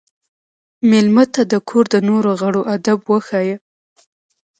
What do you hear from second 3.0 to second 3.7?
وښایه.